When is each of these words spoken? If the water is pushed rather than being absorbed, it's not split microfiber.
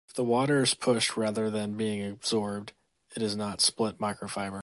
If 0.07 0.13
the 0.15 0.23
water 0.23 0.61
is 0.63 0.73
pushed 0.73 1.15
rather 1.15 1.49
than 1.49 1.77
being 1.77 2.05
absorbed, 2.09 2.73
it's 3.15 3.35
not 3.35 3.61
split 3.61 3.99
microfiber. 3.99 4.59